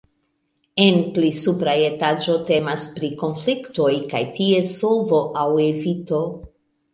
[0.83, 6.25] En pli supra etaĝo temas pri konfliktoj kaj ties solvo aŭ evito.